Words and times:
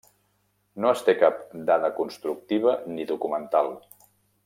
No 0.85 0.89
es 0.93 1.03
té 1.09 1.15
cap 1.23 1.43
dada 1.69 1.91
constructiva 2.01 2.77
ni 2.97 3.07
documental. 3.15 3.75